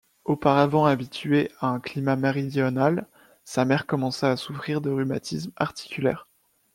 [0.25, 3.05] Auparavant habituée à un climat méridional,
[3.43, 6.27] sa mère commença à souffrir de rhumatisme articulaire.